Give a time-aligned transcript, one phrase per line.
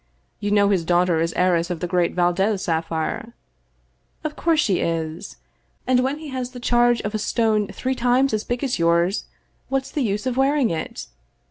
[0.39, 3.35] You know his daughter is heiress of the great Valdez sapphire
[4.23, 5.37] ""Of course she is,
[5.85, 9.25] and when he has the charge of a stone three times as big as yours,
[9.69, 11.05] what's the use of wearing it?